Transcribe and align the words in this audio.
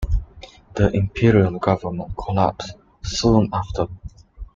The 0.73 0.89
imperial 0.97 1.59
government 1.59 2.17
collapsed 2.17 2.73
soon 3.03 3.51
after. 3.53 3.85